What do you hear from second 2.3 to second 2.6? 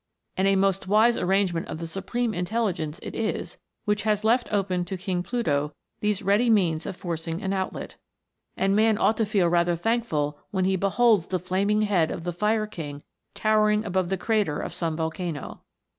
of the